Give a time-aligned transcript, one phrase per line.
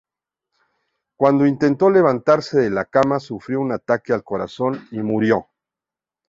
[1.15, 5.45] Cuando intentó levantarse de la cama, sufrió un ataque al corazón y murió.